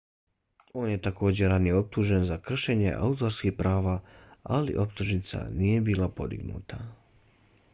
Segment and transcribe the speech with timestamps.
[0.83, 3.93] on je takođe ranije optužen za kršenje autorskih prava
[4.57, 6.81] ali optužnica nije bila podignuta